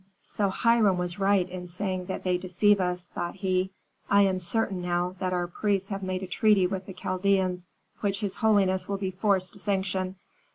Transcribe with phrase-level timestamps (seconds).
[0.23, 3.69] "So Hiram was right in saying that they deceive us," thought he.
[4.09, 8.21] "I am certain now that our priests have made a treaty with the Chaldeans which
[8.21, 10.15] his holiness will be forced to sanction.